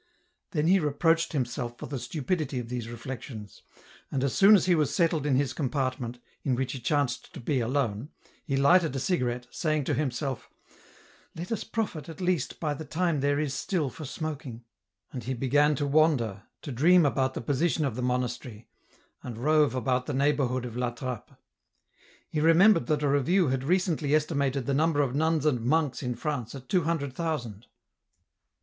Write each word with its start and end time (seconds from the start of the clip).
Then 0.49 0.65
he 0.65 0.79
reproached 0.79 1.31
himself 1.31 1.77
for 1.77 1.85
the 1.85 1.99
stupidity 1.99 2.57
of 2.57 2.69
these 2.69 2.89
reflections, 2.89 3.61
and 4.11 4.23
as 4.23 4.33
soon 4.33 4.55
as 4.55 4.65
he 4.65 4.73
was 4.73 4.91
settled 4.91 5.27
in 5.27 5.35
his 5.35 5.53
compart 5.53 5.99
ment, 5.99 6.17
in 6.41 6.55
which 6.55 6.71
he 6.71 6.79
chanced 6.79 7.31
to 7.35 7.39
be 7.39 7.59
alone, 7.59 8.09
he 8.43 8.57
lighted 8.57 8.95
a 8.95 8.99
cigarette, 8.99 9.45
saying 9.51 9.83
to 9.83 9.93
himself," 9.93 10.49
Let 11.35 11.51
uS 11.51 11.63
profit 11.63 12.09
at 12.09 12.19
least 12.19 12.59
by 12.59 12.73
the 12.73 12.83
time 12.83 13.19
there 13.19 13.39
is 13.39 13.53
still 13.53 13.91
for 13.91 14.03
smoking," 14.05 14.63
and 15.11 15.25
he 15.25 15.35
began 15.35 15.75
to 15.75 15.85
wander, 15.85 16.45
to 16.63 16.71
dream 16.71 17.05
about 17.05 17.35
the 17.35 17.41
position 17.41 17.85
of 17.85 17.95
the 17.95 18.01
monastery, 18.01 18.67
and 19.21 19.37
rove 19.37 19.75
about 19.75 20.07
the 20.07 20.15
neighbourhood 20.15 20.65
of 20.65 20.75
La 20.75 20.89
Trappe. 20.89 21.37
He 22.27 22.39
remembered 22.41 22.87
that 22.87 23.03
a 23.03 23.07
review 23.07 23.49
had 23.49 23.63
recently 23.65 24.15
estimated 24.15 24.65
the 24.65 24.73
number 24.73 25.01
of 25.03 25.13
nuns 25.13 25.45
and 25.45 25.61
monks 25.61 26.01
in 26.01 26.15
France 26.15 26.55
at 26.55 26.67
two 26.69 26.85
hundred 26.85 27.13
thousand. 27.13 27.67